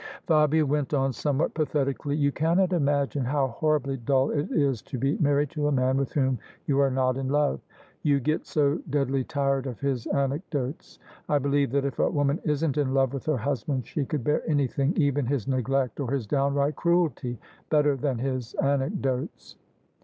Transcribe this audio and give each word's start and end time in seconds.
Fabia 0.25 0.65
went 0.65 0.95
on 0.95 1.13
somewhat 1.13 1.53
pathetically: 1.53 2.15
"You 2.15 2.31
cannot 2.31 2.73
imagine 2.73 3.23
how 3.23 3.49
horribly 3.49 3.97
dull 3.97 4.31
it 4.31 4.51
is 4.51 4.81
to 4.81 4.97
be 4.97 5.15
married 5.19 5.51
to 5.51 5.67
a 5.67 5.71
man 5.71 5.95
with 5.95 6.11
whom 6.13 6.39
you 6.65 6.79
are 6.79 6.89
not 6.89 7.17
in 7.17 7.27
love; 7.27 7.59
you 8.01 8.19
get 8.19 8.47
so 8.47 8.79
deadly 8.89 9.23
tired 9.23 9.67
of 9.67 9.79
his 9.79 10.07
anecdotes. 10.07 10.97
1 11.27 11.39
believe 11.43 11.69
that 11.73 11.85
if 11.85 11.99
a 11.99 12.09
woman 12.09 12.39
isn't 12.43 12.79
in 12.79 12.95
love 12.95 13.13
with 13.13 13.27
her 13.27 13.37
husband, 13.37 13.85
she 13.85 14.03
could 14.03 14.23
bear 14.23 14.41
anything— 14.49 14.97
even 14.97 15.27
his 15.27 15.47
neglect 15.47 15.99
or 15.99 16.09
his 16.11 16.25
downright 16.25 16.75
cruelty— 16.75 17.37
better 17.69 17.95
than 17.95 18.17
his 18.17 18.55
anecdotes." 18.55 19.55